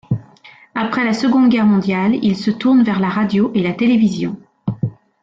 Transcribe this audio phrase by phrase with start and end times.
[0.73, 4.35] Après la Seconde Guerre mondiale, il se tourne vers la radio et la télévision.